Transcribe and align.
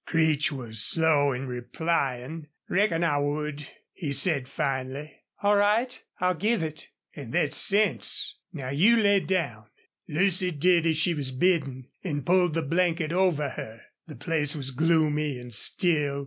Creech 0.07 0.51
was 0.51 0.81
slow 0.81 1.31
in 1.31 1.45
replying. 1.45 2.47
"Reckon 2.67 3.03
I 3.03 3.19
would," 3.19 3.67
he 3.93 4.11
said, 4.11 4.47
finally. 4.47 5.13
"All 5.43 5.55
right, 5.55 6.01
I'll 6.19 6.33
give 6.33 6.63
it." 6.63 6.87
"An' 7.15 7.31
thet's 7.31 7.57
sense. 7.57 8.39
Now 8.51 8.71
you 8.71 8.97
lay 8.97 9.19
down." 9.19 9.67
Lucy 10.09 10.49
did 10.49 10.87
as 10.87 10.97
she 10.97 11.13
was 11.13 11.31
bidden 11.31 11.85
and 12.03 12.25
pulled 12.25 12.55
the 12.55 12.63
blanket 12.63 13.11
over 13.13 13.49
her. 13.49 13.79
The 14.07 14.15
place 14.15 14.55
was 14.55 14.71
gloomy 14.71 15.37
and 15.39 15.53
still. 15.53 16.19